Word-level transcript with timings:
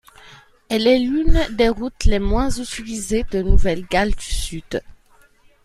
Elle 0.69 0.87
est 0.87 0.97
l'une 0.97 1.39
des 1.51 1.69
routes 1.69 2.05
les 2.05 2.17
moins 2.17 2.49
utilisées 2.49 3.23
de 3.31 3.43
Nouvelle-Galles 3.43 4.15
du 4.15 4.33
Sud. 4.33 4.81